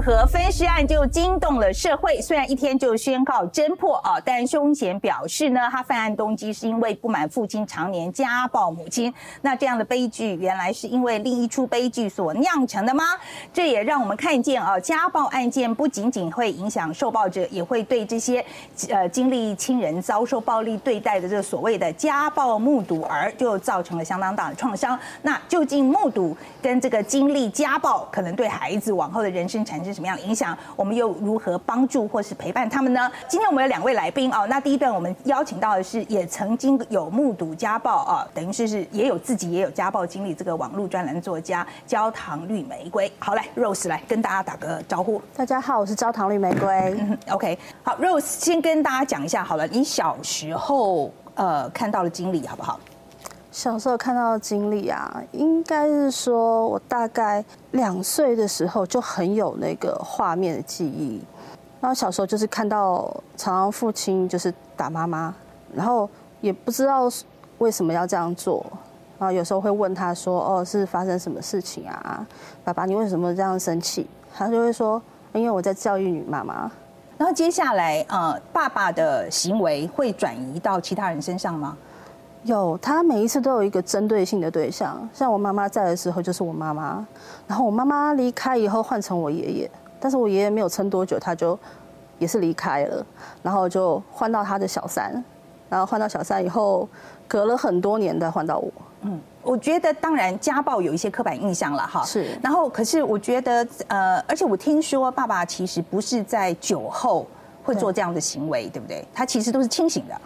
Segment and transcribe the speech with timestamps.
[0.00, 2.20] 合分尸案就惊动了社会。
[2.20, 9.12] 虽然一天就宣告侦破啊，但凶嫌表示呢，他犯案动机是因为不满父亲常年家暴母亲。
[9.42, 13.04] 那这样的悲剧，原来是因为另一出悲剧所酿成的吗？
[13.52, 18.44] 这也让我们看见啊，家暴案件不仅仅会影响受暴者，也会对这些
[18.88, 24.98] 呃经历亲人遭受暴力对待的这所谓的家暴目睹儿，就造成了相当大的创伤。
[25.22, 30.56] 那究竟目睹跟这个经历家暴，可能对孩子往后的人生产生什么样的影响？
[30.76, 33.10] 我们又如何帮助或是陪伴他们呢？
[33.28, 34.46] 今天我们有两位来宾哦。
[34.48, 43.10] 那第一段我们邀请到的是也曾经有目睹家暴啊，等于是是也有自己也有家暴经历这个网络专栏作家焦糖绿玫瑰。
[43.18, 45.20] 好，来 Rose 来跟大家打个招呼。
[45.36, 46.96] 大家好，我是焦糖绿玫瑰。
[47.30, 52.78] OK，好，Rose 先跟大家讲一下好了，你小时候呃看到了经历好不好？
[53.52, 61.20] 小时候看到的经历啊，应该是说我大概两岁的时候就很有那个画面的记忆。
[61.80, 65.34] 然后小时候就是看到常常父亲就是打妈妈，
[65.74, 66.08] 然后
[66.40, 67.10] 也不知道
[67.58, 68.64] 为什么要这样做。
[69.18, 72.26] 然后有时候会问他说：“哦，是发生什么事情啊？
[72.64, 75.02] 爸爸，你为什么这样生气？”他就会说
[75.34, 76.70] ：“因为我在教育你妈妈。”
[77.18, 81.76] 然后接下来呃，爸爸的行为会转移到其他人身上吗？
[82.44, 85.08] 有，他每一次都有一个针对性的对象。
[85.12, 87.04] 像我妈妈在的时候，就是我妈妈；
[87.46, 89.70] 然后我妈妈离开以后，换成我爷爷。
[90.00, 91.58] 但是我爷爷没有撑多久，他就
[92.18, 93.04] 也是离开了，
[93.42, 95.22] 然后就换到他的小三，
[95.68, 96.88] 然后换到小三以后，
[97.28, 98.72] 隔了很多年再换到我。
[99.02, 107.26] 嗯，我觉得当然家暴有一些刻板印象了哈，是然后可是我觉得呃，而且我听说爸爸其实不是在酒后
[107.62, 109.06] 会做这样的行为，对不对？
[109.12, 110.18] 他其实都是清醒的。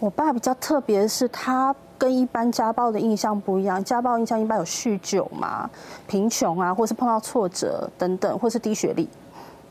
[0.00, 3.82] 我爸比较特别，是他跟一般家暴的印象不一样。
[3.82, 5.70] 家暴印象一般有酗酒嘛、
[6.06, 9.08] 贫穷啊，或是碰到挫折等等，或是低学历。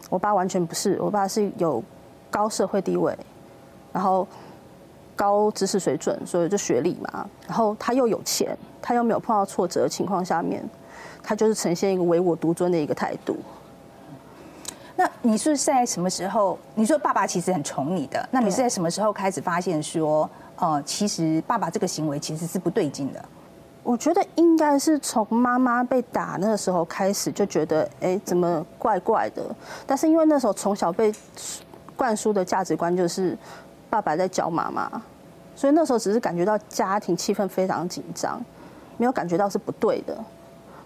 [0.10, 1.84] 我爸完全不是，我爸是有
[2.32, 3.16] 高社会地位，
[3.92, 4.28] 然后
[5.16, 7.30] 高知识水准，所以就学历嘛。
[7.48, 10.68] 然后他又有钱，他又没有碰到挫折的情况下面，
[11.22, 13.36] 他就是呈现一个唯我独尊的一个态度。
[15.04, 16.58] 那你是在什么时候？
[16.76, 23.22] 你说爸爸其实很宠你的，那你是在什么时候开始发现说，呃，其实爸爸这个行为其实是不对劲的？
[23.84, 29.44] 我觉得应该是从妈妈被打那个时候开始，就觉得哎，怎么怪怪的？
[29.86, 31.14] 但是因为那时候从小被
[31.98, 33.38] 灌输的价值观就是
[33.90, 34.90] 爸爸在教妈妈，
[35.54, 38.42] 所以那时候只是感觉到家庭气氛非常紧张，
[38.96, 40.18] 没有感觉到是不对的。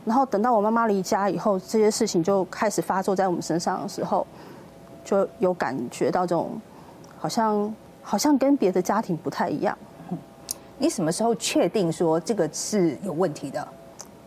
[0.07, 4.25] 然后等到我妈妈离家以后，这些事情就开始发作在我们身上的时候，
[5.03, 6.51] 就有感觉到这种
[7.19, 9.78] 好像好像跟别的家庭不太一样。
[10.78, 13.68] 你什么时候确定说这个是有问题的？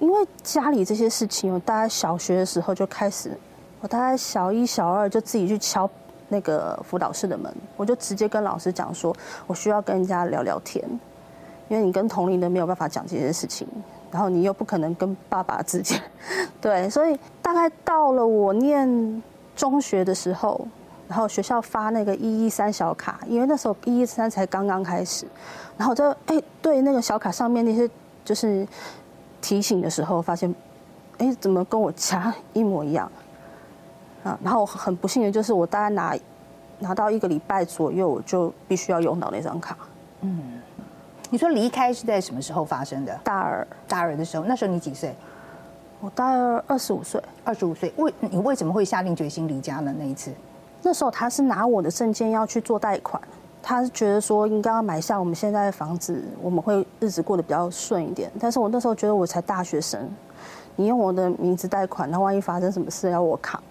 [0.00, 3.34] 因为家里这些事情，我大概小学的时候就开始，
[3.80, 5.88] 我大概小一、小二就自己去敲
[6.28, 9.16] 那个辅导室的门，我就直接跟老师讲说，
[9.46, 10.84] 我需要跟人家聊聊天，
[11.68, 13.66] 因为你跟同龄的没有办法讲这些事情，
[14.10, 16.00] 然后你又不可能跟爸爸之间，
[16.60, 19.22] 对，所以大概到了我念
[19.56, 20.66] 中学的时候，
[21.08, 25.26] 然后学校发那个一一三小卡，因为那时候一一三才刚刚开始，
[25.76, 27.88] 然后我就哎对那个小卡上面那些
[28.24, 28.66] 就是。
[29.42, 30.54] 提醒的时候，发现，
[31.16, 33.10] 哎，怎么跟我家一模一样？
[34.22, 36.14] 啊，然后很不幸的就是，我大概拿
[36.78, 39.74] 拿到一个礼拜左右，我就必须要用到那张卡。
[40.20, 40.59] 嗯
[41.30, 43.18] 你说离开是在什么时候发生的？
[43.22, 45.14] 大二，大二的时候，那时候你几岁？
[46.00, 47.92] 我大二二十五岁，二十五岁。
[47.96, 49.94] 为你为什么会下定决心离家呢？
[49.96, 50.32] 那一次，
[50.82, 53.22] 那时候他是拿我的证件要去做贷款，
[53.62, 58.28] 他是觉得说应该要买下我们现在的房子，我们会日子过得比较顺一点。
[58.40, 60.10] 但是我那时候觉得我才大学生，
[60.74, 63.62] 你用我的名字贷款，那万一发生什么事要我扛，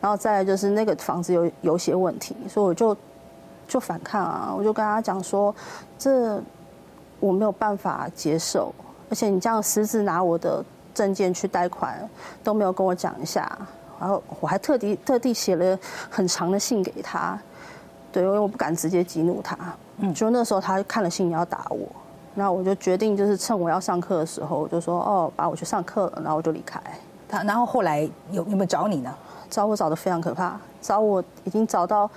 [0.00, 2.96] 然后再来就是那个房子有有些问题，所以我就
[3.68, 5.54] 就反抗啊，我就跟他讲说，
[5.98, 6.42] 这
[7.20, 8.74] 我没有办法接受，
[9.08, 11.96] 而且你这样私自拿我的证件去贷款，
[12.42, 13.56] 都没有跟我讲一下，
[14.00, 15.78] 然后我还特地特地写了
[16.10, 17.38] 很长的信给他。
[18.10, 19.56] 对，因为我不敢直接激怒他。
[19.98, 21.86] 嗯，就那时候他看了信要打我，
[22.34, 26.80] 那我就决定就是趁我要上课的时候，我就说哦，把我去上课了，然后我就离开。
[27.28, 28.00] 他然后后来
[28.32, 29.14] 有有没有找你呢？
[29.48, 32.10] 找我找的非常可怕，找我已经找到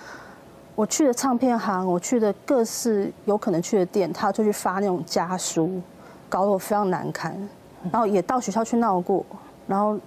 [0.75, 5.81] 我去的唱片行，我去的各式有可能去的店，他就去发那种家书，
[6.29, 7.35] 搞得我非常难堪。
[7.91, 9.25] 然后也到学校去闹过，
[9.67, 9.99] 然后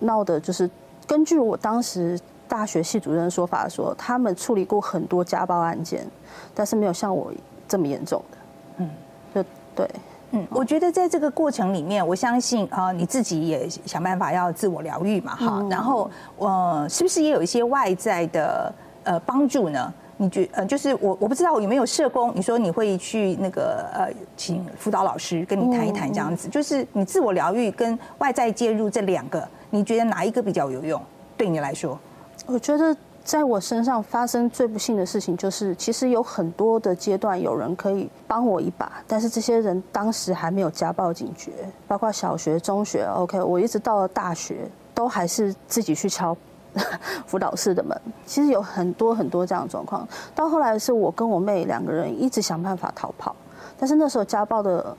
[0.00, 0.68] 闹的就是
[1.06, 2.20] 根据我当时。
[2.48, 6.06] 大学系主任的说法说，他们处理过很多家暴案件，
[6.54, 7.32] 但是没有像我
[7.66, 8.36] 这么严重的。
[8.76, 8.90] 嗯，
[9.34, 9.42] 就
[9.74, 9.90] 对。
[10.32, 15.66] 嗯，我觉得在这个过程里面，我相信啊，你自己也想办法要自我疗愈嘛，哈。
[15.70, 18.70] 然后，呃，是不是也有一些外在的
[19.04, 19.90] 呃帮助呢？
[20.16, 31.00] 你觉呃，就是我我不知道有没有社工，你说你会去那个呃，请辅导老师跟你谈一谈这样子，就是你自我疗愈跟外在介入这两个，你觉得哪一个比较有用？
[31.36, 31.98] 对你来说，
[32.46, 32.96] 我觉得。
[33.24, 41.52] 在我身上发生最不幸的事情，就是其实有很多的阶段有人可以帮我一把，但是这些人当时还没有家暴警觉，
[41.86, 46.36] 包括小学、中学，OK，我一直到了大学，都还是自己去敲
[47.26, 47.98] 辅导室的门。
[48.26, 53.34] 其实有很多很多这样的状况，到后来是我跟我妹两个人一直想办法逃跑，
[53.78, 54.96] 但是那时候家暴的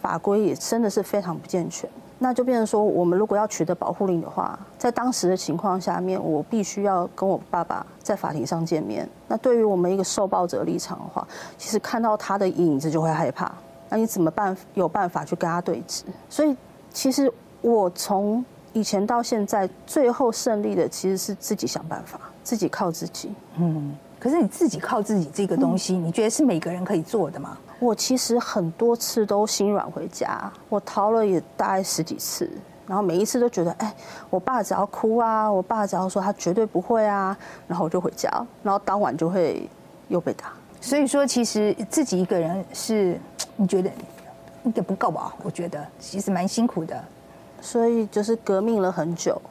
[0.00, 1.88] 法规也真的是非常不健全。
[2.18, 9.06] 那就变成说，我们如果要取得保护令的话，在当时的情况下面，我必须要跟我爸爸在法庭上见面。
[9.28, 13.52] 那对于我们一个受暴者立场的话，其实看到他的影子就会害怕。
[13.90, 14.56] 那你怎么办？
[14.72, 16.04] 有办法去跟他对峙？
[16.30, 16.56] 所以，
[16.90, 17.30] 其实
[17.60, 18.42] 我从
[18.76, 23.32] 以前到现在，最后胜利的其实是自己想办法，自己靠自己。
[23.56, 23.96] 嗯。
[24.18, 27.56] 可是你自己靠自己这个东西，你觉得是每个人可以做的吗？
[27.78, 32.50] 我其实很多次都心软回家，我逃了也大概十几次，
[32.86, 33.94] 然后每一次都觉得，哎，
[34.28, 37.34] 我爸只要哭啊，我爸只要说他绝对不会啊，
[37.66, 38.28] 然后我就回家，
[38.62, 39.66] 然后当晚就会
[40.08, 40.52] 又被打。
[40.82, 43.18] 所以说，其实自己一个人是
[43.54, 43.90] 你觉得
[44.64, 45.34] 一点不够吧？
[45.42, 47.02] 我觉得其实蛮辛苦的，
[47.66, 49.42] 所以就是革命了很久。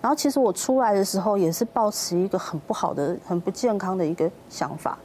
[0.00, 4.96] 然后其实我出来的时候也是抱持一个很不好的、很不健康的一个想法。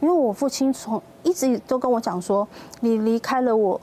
[0.00, 2.46] 因为我父亲从一直都跟我讲说
[2.80, 3.80] ：“你离开了我，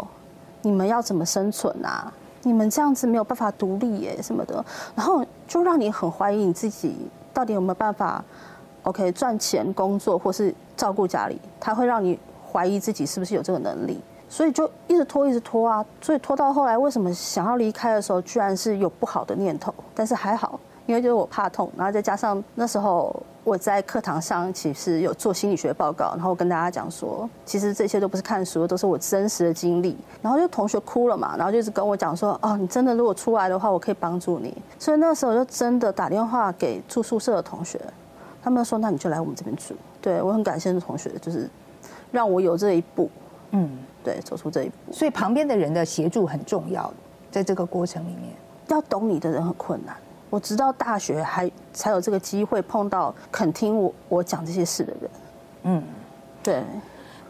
[0.63, 2.11] 你们要怎么生存啊？
[2.43, 4.63] 你们这样子没有办法独立耶，什么的。”
[4.95, 6.95] 然后就让你很怀疑你自己
[7.33, 8.23] 到底有没有办法
[8.83, 11.39] ，OK 赚钱、工作或是照顾家里。
[11.59, 12.19] 他会让你
[12.51, 15.85] 怀疑自己是不是有这个能力，所以就一直拖、一直拖啊。
[16.01, 19.73] 所以拖到后来，为什么想要离开的时候，居然是有不好的念头？
[19.93, 23.15] 但是还好，因为就是我怕痛，然后再加上那时候。
[23.45, 29.95] 我在课堂上其实有做心理学报告，然后跟大家讲说，其实这些都不是看书，都是我真实的经历。
[30.19, 34.51] 然后就同学哭了嘛，然后就一直跟我讲说，哦，你真的如果出来的话，我可以帮助你。
[34.79, 37.79] 所以那时候就真的打电话给住宿舍的同学，
[38.41, 39.75] 他们说，那你就来我们这边住。
[40.01, 41.47] 对我很感谢同学，就是
[42.11, 43.07] 让我有这一步，
[43.51, 44.93] 嗯，对，走出这一步。
[44.93, 46.93] 所以旁边的人的协助很重要，
[47.31, 48.35] 在这个过程里面，
[48.67, 49.95] 要懂你的人很困难。
[50.29, 55.11] 我直到大学还才有这个机会碰到肯听我我讲这些事的人，
[55.63, 55.83] 嗯，
[56.43, 56.63] 对。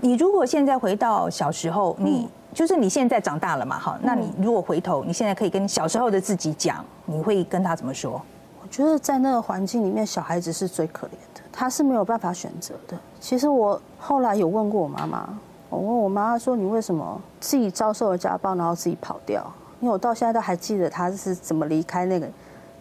[0.01, 8.21] 你如果现在回到小时候，你就是你现在长大了嘛，哈，那你如果回头，你现在可以跟小时候的自己讲，你会跟他怎么说？
[8.61, 12.97] 我觉得在那个环境里面，小孩子是最可怜的，他是没有办法选择的。
[13.19, 15.29] 其实我后来有问过我妈妈，
[15.75, 19.45] 我问我妈妈说：“你为什么自己遭受了家暴，然后自己跑掉？”
[19.81, 22.27] 因为我到现在都还记得他是怎么离开那个。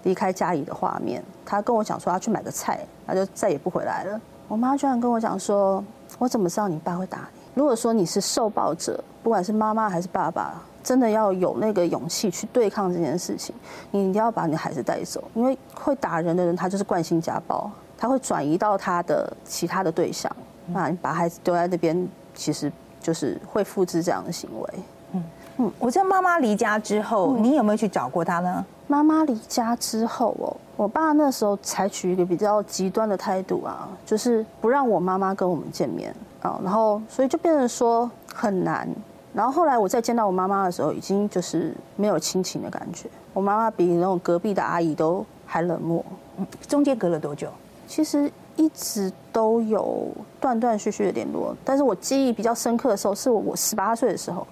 [0.04, 4.20] 离开家里的画面，他跟我讲说她去买个菜，他就再也不回来了。
[4.48, 5.82] 我妈居然跟我讲说
[6.20, 7.40] ：“我怎么知道你爸会打你？
[7.54, 13.54] 如果说你是受暴者，不管是妈妈还是爸爸，真的要有那个勇气去对抗这件事情，
[13.92, 20.30] 你一定要把你孩子带走，因为会打人的人他就是惯性家暴，他会转移到他的其他的对象，
[20.66, 22.70] 那你把孩子丢在那边，其实
[23.04, 24.68] 就是会复制这样的行为。”
[25.12, 25.22] 嗯
[25.58, 28.64] 嗯，我在妈妈离家之后，你有没有去找过她呢？
[28.88, 38.88] 妈妈离家之后哦，我爸那时候采取一个比较极端的态度啊，就是不让我妈妈跟我们见面啊，然后所以就变成说很难。
[39.32, 43.08] 然后后来我再见到我妈妈的时候，已经就是没有亲情的感觉。
[43.32, 46.04] 我妈妈比那种隔壁的阿姨都还冷漠。
[46.36, 47.48] 嗯，中间隔了多久？
[47.86, 50.08] 其实一直都有
[50.40, 54.46] 断断续续的联络，但是我记忆比较深刻的时候，是我十八岁的时候，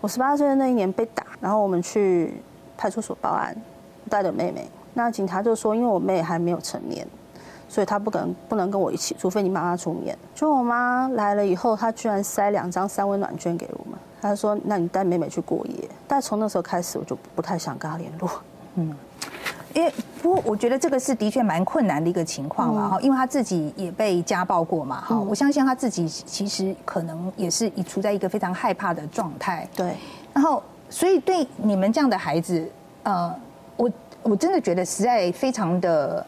[0.00, 2.34] 我十八岁的那一年被打，然后我们去
[2.76, 3.56] 派出所报案。
[4.08, 7.04] 带着妹妹，那警察就说，因为我妹还没有成年，
[7.68, 10.16] 所以她不可能不能跟我一起，除非你妈妈出面。
[10.32, 18.30] 就我妈来了以后，她居然塞两张三温暖券给我们，她说：“那你带妹妹去过夜。”但从那时候开始，我就不太想跟她联络。
[18.76, 18.94] 嗯，
[19.74, 19.92] 因为
[20.26, 29.68] 不过我觉得这个是的确蛮困难的一个情况了哈，因为他自己也被家暴过嘛哈，我相信他自己其实可能也是已处在一个非常害怕的状态。
[29.76, 29.94] 对，
[30.34, 32.68] 然后所以对你们这样的孩子，
[33.04, 33.32] 呃。
[33.76, 33.92] 我
[34.22, 36.26] 我真的觉得实在非常的，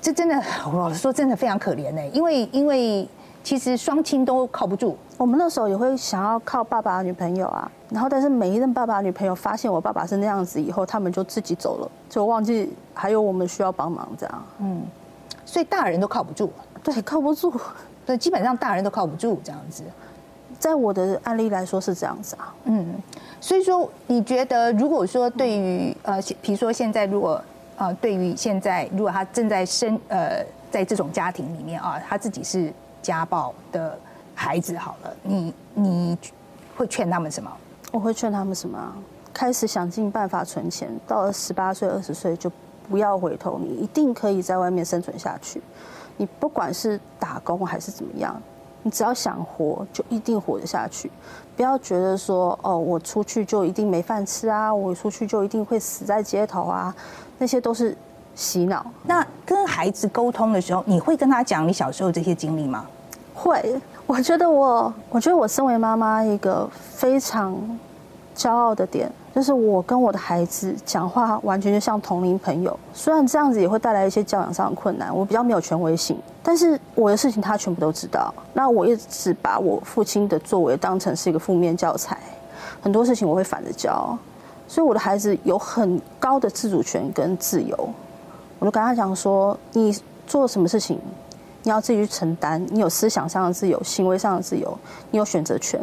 [0.00, 2.02] 这真的，我 老实说，真的非常可怜呢。
[2.14, 3.06] 因为因为
[3.42, 7.70] 其实双亲都靠不住，我们那时候也会想要靠爸爸女朋友啊。
[7.90, 14.44] 然后但是每一任爸爸女朋友发现我爸爸是那样子以后，他们就自己走了，就忘记还有我们需要帮忙这样。
[14.58, 14.82] 嗯，
[15.44, 16.50] 所以大人都靠不住，
[16.82, 17.52] 对，靠不住，
[18.06, 19.82] 对，基本上大人都靠不住这样子。
[20.58, 22.54] 在我的案例来说是这样子啊。
[22.64, 22.94] 嗯，
[23.40, 27.42] 所以说你觉得，如果说对于呃，比如说现在如果
[27.76, 32.72] 呃，对于现在如果他正在生呃，在这种家庭里面啊，他自己是
[33.02, 33.98] 家暴的
[34.34, 36.18] 孩子，好了，你你
[36.76, 37.50] 会劝他们什么？
[37.90, 38.96] 我会劝他们什么啊？
[39.34, 42.50] 开始想尽办法存钱，到了十八岁、二十岁就
[42.88, 45.60] 不要回头，你一定可以在外面生存下去。
[46.16, 48.40] 你不管是打工还是怎么样，
[48.82, 51.10] 你只要想活，就一定活得下去。
[51.56, 56.94] 不要觉得说哦，我出去就一定没饭吃啊，我出去就一定会死在街头啊，
[57.38, 57.96] 那些都是
[58.34, 58.84] 洗脑。
[59.04, 62.84] 那跟孩子沟通的时候，你会跟他讲你小时候这些经历吗？
[63.34, 67.56] 会，我觉得我，我觉得我身为妈妈一个非常
[68.36, 69.10] 骄傲的点。
[69.34, 72.78] 就是我跟我的孩子讲话，完全就像同龄朋友。
[72.92, 78.32] 虽然这样子也会带来一些教养上的困难，我比较没有权威性，但是我的事情他全部都知道。
[78.52, 82.18] 那我一直把我父亲的作为当成是一个负面教材，
[82.82, 84.14] 很多事情我会反着教，
[84.68, 87.88] 所以我的孩子有很高的自主权跟自由。
[88.62, 89.92] 我就跟他讲说，你
[90.24, 90.96] 做什么事情。
[91.64, 94.76] 你要自己去承担，你有思想上的自由，行为上的自由，
[95.10, 95.80] 你有选择权，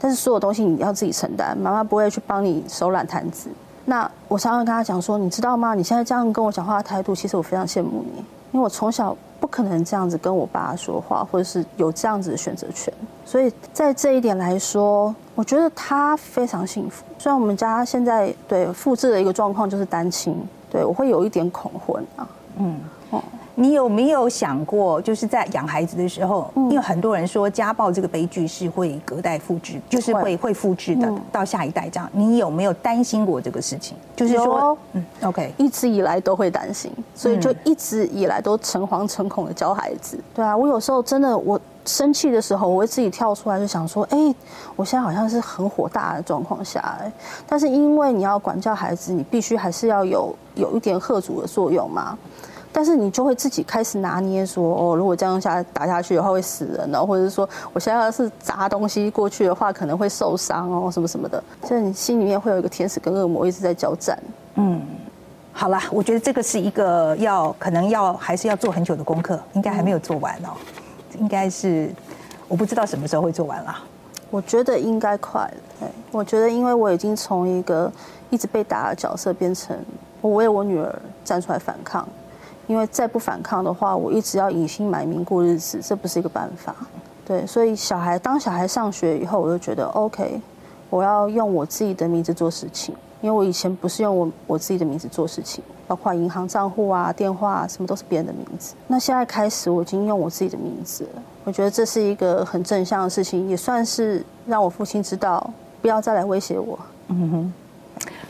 [0.00, 3.48] 但是所有东西你要自己承担，妈妈不会去帮你手揽摊子。
[3.84, 5.74] 那我常常跟他讲说，你知道吗？
[5.74, 8.18] 你现在这样跟我讲话的态度，其实我非常羡慕你，
[8.52, 12.92] 因为我从小不可能这样子跟我爸说话，或者是有这样子的选择权。
[13.24, 17.04] 所以在这一点来说，我觉得他非常幸福。
[17.18, 20.40] 虽然我们家现在对复制的一个状况就是单亲，
[20.76, 22.28] 对我会有一点恐婚啊，
[22.58, 22.78] 嗯。
[23.10, 23.22] 哦
[23.58, 32.06] 你有没有想过，就是在养孩子的时候，因为很多人说家暴这个悲剧是会隔代复制，就是会会复制的到下一代这样。
[32.12, 33.96] 你有没有担心过这个事情？
[34.14, 40.18] 就是说，嗯，OK，一直以来都会担心，所以就一直以来都诚惶诚恐的教孩子。
[40.34, 44.34] 对啊，我有时候真的我生气的时候，我会自己跳出来就想说，哎，
[44.74, 47.10] 我现在好像是很火大的状况下，哎，
[47.46, 52.18] 但是因为你要管教孩子，你必须还是要有有一点贺阻的作用嘛。
[52.72, 64.18] 但是你就会自己开始拿捏说哦，如果这样下打下去的话会死人哦，或者是说我现在要是砸东西过去的话可能会受伤哦，什么什么的，所以你心里面会有一个天使跟恶魔一直在交战。
[64.56, 64.82] 嗯，
[65.54, 70.52] 好了，我觉得这个是一个要可能要还是要做很久的功课，应该还没有做完哦，
[71.20, 71.90] 应该是
[72.48, 73.76] 我不知道什么时候会做完了。
[74.30, 75.88] 我觉得应该快了。
[76.10, 77.90] 我觉得因为我已经从一个
[78.30, 79.76] 一直被打的角色变成
[80.20, 80.94] 我为我女儿
[81.24, 82.06] 站出来反抗。
[82.68, 86.74] 因为再不反抗的话，我一直要隐姓埋名过日子，这不是一个办法。
[87.24, 90.40] 对，所以小孩当小孩上学以后，我就觉得 OK，
[90.90, 92.92] 我要用我自己的名字做事情。
[93.20, 98.74] 因为我以前不是用我我自己的名字做事情，包括银行账户啊、电话啊，什么都是别人的名字。
[98.86, 101.22] 那现在开始，我已经用我自己的名字了。
[101.44, 105.48] 我觉得这是一个很正向的事情，也算是让我父亲知道
[105.80, 106.78] 不要再来威胁我。
[107.08, 107.52] 嗯哼，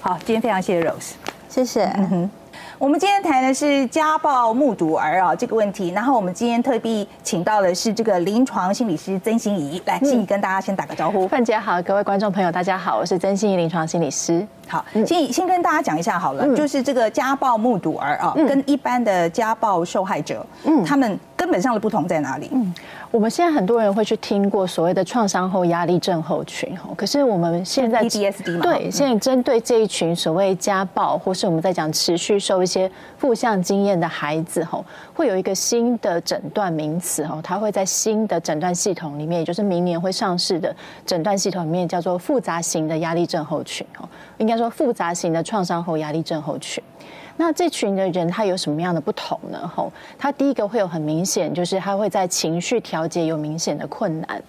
[0.01, 1.13] 好，今天非常谢谢 Rose，
[1.49, 1.85] 谢谢。
[1.97, 2.31] 嗯哼。
[2.79, 11.27] 我们今天谈的是家暴目睹儿啊这个问题，然后我们今天特地请到的是这个临床心理师曾心怡，来，心怡跟大家先打个招呼。
[11.27, 14.47] 范姐好，各位观众朋友大家好，我是曾心怡临床心理师。
[14.69, 22.49] 好，先先跟大家讲一下好了，就是这个家暴目睹儿啊，跟一般的家暴受害者，嗯，他们根本上的不同在哪里？
[22.53, 22.73] 嗯。
[23.13, 40.75] 我们现在很多人会去听过所谓的创伤后压力症候群，可是我们现在 PTSD 对，现在针对这一群所谓家暴，或是我们在讲持续受一些负向经验的孩子，吼，会有一个新的诊断名词，吼，它会在新的诊断系统里面，也就是明年会上市的
[41.07, 46.83] 诊断系统里面，叫做复杂型的压力症候群，哦，应该说复杂型的创伤后压力症候群。
[47.37, 49.71] 那这群的人他有什么样的不同呢？
[49.75, 54.43] 吼，他第一个会有很明显，就是他会在情绪调节有明显的困难，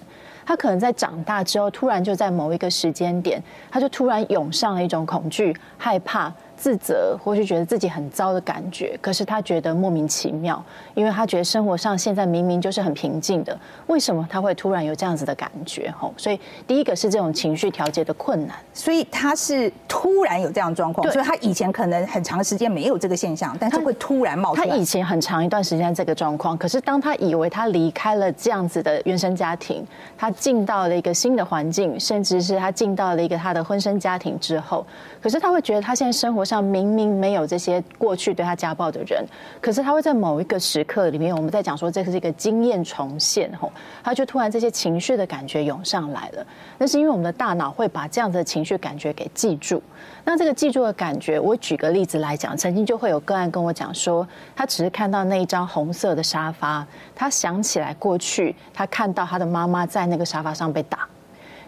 [0.46, 6.34] 他可能在长大之后，突然就在某一个时间点，他就突然涌上了一种恐惧、害怕。
[6.58, 10.62] 自责，或是觉得自己很糟的感觉，可是他觉得莫名其妙，
[10.96, 15.94] 因为他觉得生活上现在明明就是很平静的，为什么他会突然有这样子的感觉？
[15.98, 24.68] 吼，所以第一个是这种情绪调节的困难，所以他是突然有这样状况，所以他以前可能很长时间没有这个现象，但是会突然冒出来。
[24.68, 29.86] 他以前很长一段时间这个状况，可是当他以为他离开了这样子的原生家庭，
[30.18, 34.84] 他进到了一个新的环境，甚至是他进到了一个他的婚生家庭之后，
[35.22, 36.47] 可是他会觉得他现在生活。
[36.48, 39.24] 上明明没有这些过去对他家暴的人，
[39.62, 43.72] 可是他会在某一个时刻里面，我们在讲说这是一个经验重现吼，
[44.04, 46.46] 他就突然这些情绪的感觉涌上来了。
[46.78, 49.84] 那是因为我们的大脑会把这样子的情绪感觉给记住。
[50.24, 61.08] 那这个记住的感觉，我举个例子来讲，曾经就会有个案跟我讲说，他只是看到那一张红色的沙发，他想起来过去他看到他的妈妈在那个沙发上被打。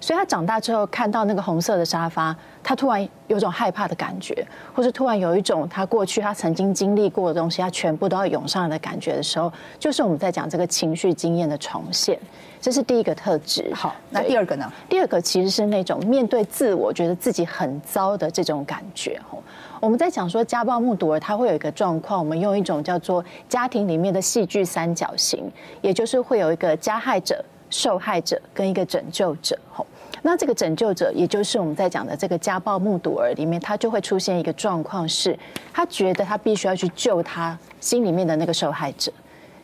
[0.01, 2.33] 所以他长大之后看到那个红色的沙发，
[2.69, 12.19] 他突然有种害怕的感觉，或是突然有一种他过去他曾经经历过的东西，他全部都要涌上来的感觉的时候，就是我们在讲这个情绪经验的重现。
[12.61, 13.71] 这是第一个特质。
[13.73, 14.71] 好，那第二个呢？
[14.87, 19.19] 第二个其实是那种面对自我觉得自己很糟的这种感觉。
[19.79, 29.57] 我们在讲说家暴目睹儿，他会有一个状况，我们用一种叫做家庭里面的戏剧三角形，也就是会有一个加害者、受害者跟一个拯救者。
[29.73, 29.83] 吼，
[30.21, 35.37] 那这个拯救者，也就是我们在讲的这个家暴目睹儿里面，他就会出现一个状况，是
[35.73, 39.11] 他觉得他必须要去救他心里面的那个受害者。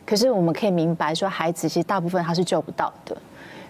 [0.06, 3.16] 可是我们可以明白说，孩子其实大部分他是救不到的，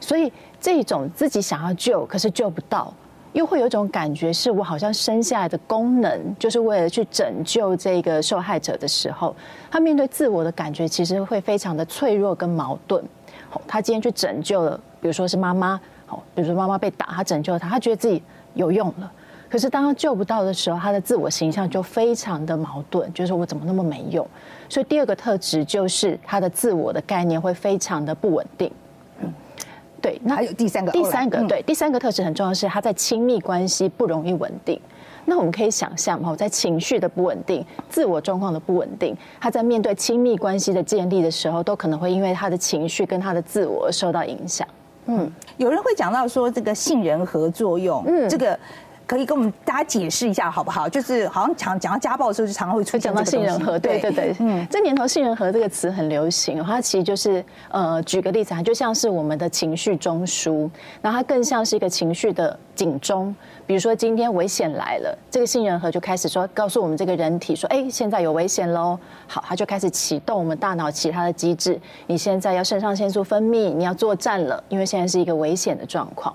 [0.01, 2.93] 所以这种自己想要救，可是救不到，
[3.33, 9.35] 又会有一种感觉，是我好像生下来的功能，就是为了去拯救这个受害者的时候，
[9.71, 13.03] 他面对自我的感觉，其实会非常的脆弱跟矛盾。
[13.67, 18.23] 他今天去拯救了，比如说是妈妈，好，比如说妈妈被打，他拯救他，他觉得自己
[18.55, 19.13] 有用了。
[19.49, 24.27] 可是当他救不到的时候，他的自我形象就非常的矛盾，就是我怎么那么没用？
[24.69, 28.71] 所以第二个特质就是他的自我的概念会非常的不稳定。
[29.21, 29.33] 嗯，
[30.03, 30.21] 对。
[30.25, 34.81] 那还有第三个，第三个对，第三个特质很重要是他在亲密关系不容易稳定。
[35.25, 44.67] 那我们可以想象哈，在情绪的不稳定、自我状况的不稳定，他在面对亲密关系的建立的时候，都可能会因为他的情绪跟他的自我受到影响。
[45.07, 48.59] 嗯，有人会讲到说这个杏仁核作用，嗯，这个。
[49.07, 50.89] 可以跟我们大家解释一下好不好？
[50.89, 60.69] 就是好像讲讲到家暴的时候，就常常会出现讲到杏仁核，对对对，嗯，这年头杏仁核这个词很流行，它其实就是呃，举个例子啊，就像是我们的情绪中枢，
[61.01, 63.35] 然后它更像是一个情绪的警钟。
[63.65, 68.99] 比如说今天危险来了，这个杏仁核就开始说告诉我们这个人体说，哎，现在有危险喽。
[69.29, 76.35] 好，它就开始启动我们大脑其他的机制，你现在要肾上腺素分泌，你要作战了，因为现在是一个危险的状况。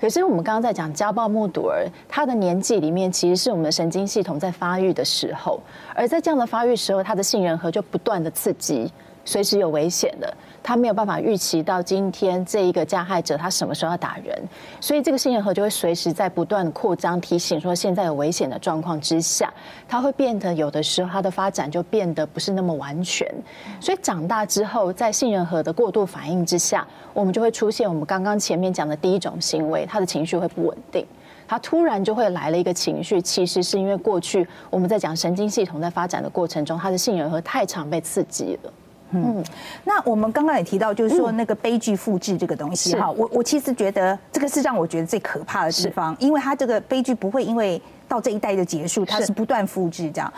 [0.00, 5.60] 可是我们刚刚在讲家暴目睹儿，他的年纪里面其实是我们的神经系统在发育的时候，
[5.94, 8.92] 而在这样的发育时候，他的杏仁核就不断的刺激。
[9.28, 14.42] 随时有危险的，他没有办法预期到今天这一个加害者他什么时候要打人，
[14.80, 19.52] 所以这个杏仁核就会随时在不断扩张，提醒说现在有危险的状况之下，
[19.86, 23.30] 他会变得有的时候他的发展就变得不是那么完全，
[23.78, 31.06] 所以长大之后在杏仁核的过度反应之下，我们就会出现我们刚刚前面讲的第一种行为，他的情绪会不稳定，
[31.46, 38.72] 他突然就会来了一个情绪，其实是因为过去我们在讲神经系统在发展的过程中，他的杏仁核太常被刺激了。
[39.10, 39.42] 嗯，
[39.84, 50.32] 那我们刚刚也提到，就是说那个悲剧复制这个东西哈，我我其实觉得这个是让我觉得最可怕的地方，因为它这个悲剧不会因为到这一代就结束，它是不断复制这样，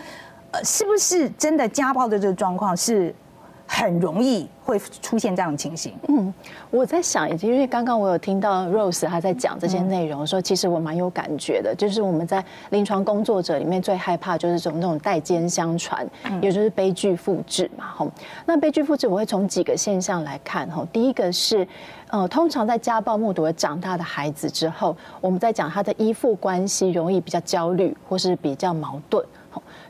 [0.52, 3.14] 呃，是不是真的家暴的这个状况是？
[3.72, 5.94] 很容易会出现这样的情形。
[6.09, 6.35] 嗯，
[6.72, 11.72] 我在想，因为刚刚我有听到 Rose 她在讲这些内容，说其实我蛮有感觉的。
[11.72, 16.04] 就是我们在临床工作者里面最害怕就是这种那种代间相传，
[16.42, 17.85] 也就是悲剧复制嘛。
[17.94, 18.11] 吼，
[18.44, 20.68] 那悲剧复制我会从几个现象来看。
[20.68, 21.66] 吼，第一个是，
[22.09, 29.24] 呃，通常在家暴目睹了长大的孩子之后，我们在讲他的依附关系容易比较焦虑，或是比较矛盾。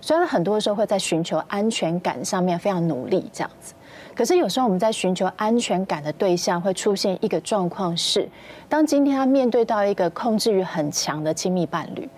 [0.01, 3.75] 虽然很多时候会在寻求安全感上面非常努力这样子，
[4.15, 8.29] 可是有时候我们在寻求安全感的对象会出现一个状况是，
[8.69, 12.09] 当今天他面对到一个控制欲很强的亲密伴侣，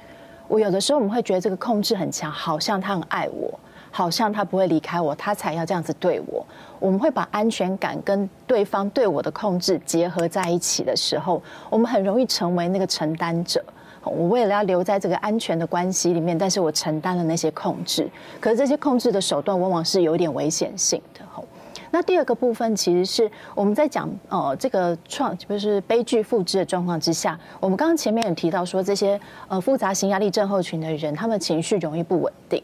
[0.49, 3.59] 我有的时候我们会觉得这个控制很强，好像他很爱我，
[3.90, 6.47] 好像他不会离开我，他才要这样子对我。
[6.79, 13.62] 我们会把安全感跟对方对我的控制结合在一起的时候，我们很容易成为那个承担者。
[14.05, 18.11] 我为了要留在这个安全的关系里面，但是我承担了那些控制，
[18.41, 21.25] 可是这些控制的手段往往是有点危险性的。
[21.33, 21.45] 吼，
[21.91, 32.62] 那第二个部分其实是我们在讲呃这个创就是悲剧复制的状况之下，我们刚刚前面有提到说这些呃复杂型压力症候群的人，他们情绪容易不稳定。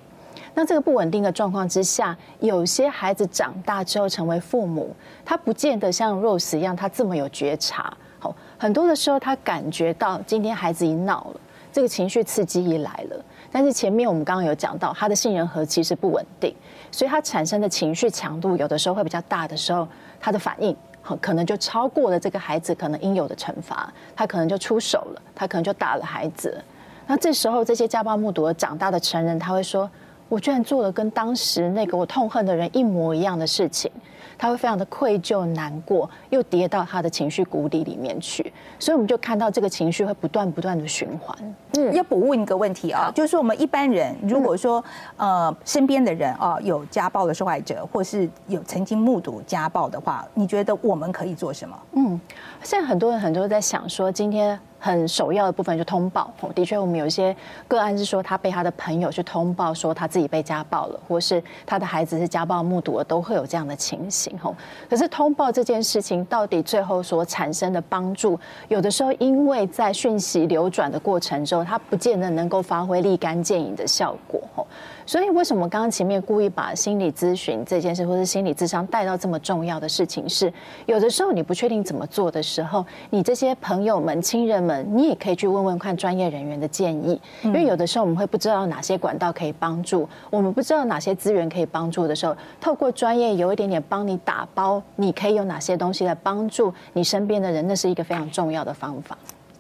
[0.55, 4.93] 那这个不稳定的状况之下，有些孩子长大之后成为父母，
[5.25, 7.97] 他不见得像 Rose 一样，他这么有觉察。
[8.19, 11.41] 好，很多的时候他感觉到今天孩子已闹了，
[11.73, 13.25] 这个情绪刺激一来了。
[13.51, 16.55] 但是前面我们刚刚有讲到，他的杏仁核其实不稳定，
[16.91, 19.89] 所以他产生的情绪强度有的时候会比较大的时候，
[20.21, 20.77] 他的反应
[21.21, 26.63] 可能就超过了这个孩子可能应有的惩罚，他可能就出手了，他可能就打了孩子。
[27.07, 29.91] 那这时候这些家暴目睹而长大的成人，他会说
[30.29, 33.91] ：“我居然做了跟当时那个我痛恨的人一模一样的事情。”
[34.39, 38.53] 他会非常的愧疚、难过，又跌到他的情绪谷底里面去。
[38.79, 41.37] 所以我们就看到这个情绪会不断不断的循环。
[41.75, 44.83] 嗯，要补问一个问题啊，就是说我们一般人如果说
[45.17, 51.79] 呃身边的人啊有家暴的受害者，或是有曾经目睹家暴的话，你觉得我们可以做什么？
[51.93, 52.21] 嗯，
[52.63, 54.59] 现在很多人很多在想说，今天。
[54.79, 57.35] 很首要的部分就通报，的确，我们有一些
[57.67, 64.39] 个案是说他被他的朋友去通报，说他自己被家暴了，或是他的孩子是家暴目睹了，都会有这样的情形。
[64.39, 64.55] 吼，
[64.89, 68.39] 可是通报这件事情到底最后所产生的帮助，
[68.69, 74.41] 有的时候因为在讯息流转的过程中，它不见得能够发挥立竿见影的效果。
[74.55, 74.67] 吼。
[75.09, 80.29] 所以，为什么刚刚前面故意把心理咨询这件事，或是心理智商带到这么重要的事情？
[80.29, 80.53] 是
[80.85, 87.19] 有的时候你不确定怎么做的时候，你这些朋友们、亲人们，你也可以去问问看专业人员的建议。
[87.43, 99.17] 因为有的时候我们会不知道哪些管道可以帮助，我们不知道哪些资源可以帮助的时候，透过专业有一点点帮你打包，你可以有哪些东西来帮助你身边的人，那是一个非常重要的方法。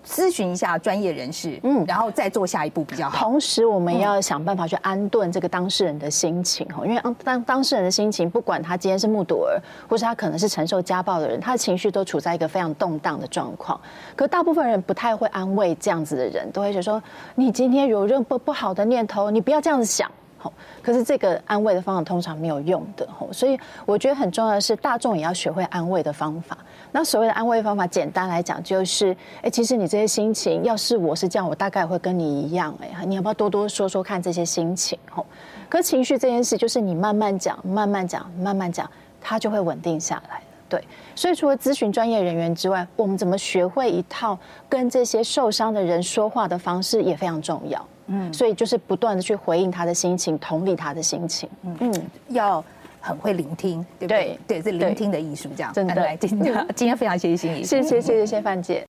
[0.08, 3.18] 咨询一下专业人士，嗯，然后再做下一步比较好。
[3.18, 13.78] 同时，我们要想办法去安顿这个当事人的心情哈，因为当当事人的心情，不管他今天是目睹儿，或是他可能是承受家暴的人，他的情绪都处在一个非常动荡的状况。
[14.16, 17.02] 可大部分人不太会安慰这样子的人，都会觉得说
[17.36, 26.56] ：“你今天有任何不好的念头，你不要这样子想。”好，可是这个安慰的方法通常没有用的吼，所以我觉得很重要的是，大众也要学会安慰的方法。
[26.92, 34.98] 那所谓的安慰方法，简单来讲就是，哎，其实你这些心情，要是我是这样，我大概会跟你一样，哎，你要不要多多说说看这些心情？
[35.10, 35.26] 吼，
[35.68, 38.88] 可情绪这件事，就是你慢慢讲，慢慢讲，慢慢讲，
[39.20, 40.82] 它就会稳定下来对，
[41.14, 47.84] 所以除了咨询专业人员之外，我们怎么学会一套跟这些受伤的人说话的方式也非常重要。
[48.08, 51.48] 嗯，所以就是不断的去回应他的心情，同理他的心情。
[51.62, 51.92] 嗯，
[52.28, 52.64] 要。
[53.00, 54.38] 很会聆听，对不对？
[54.46, 55.72] 对，是聆听的艺术，这样。
[55.72, 58.84] 真的，今天今天非常谢谢心怡，谢谢谢谢谢范姐。